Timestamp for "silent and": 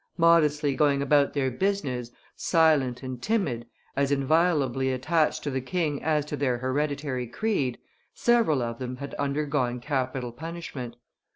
2.35-3.21